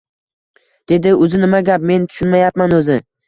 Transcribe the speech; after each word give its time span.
dedi.— 0.91 1.11
Uzi, 1.25 1.41
nima 1.45 1.61
gap? 1.69 1.85
Men 1.91 2.09
tushunmayapman, 2.13 2.77
o‘zi 2.81 2.99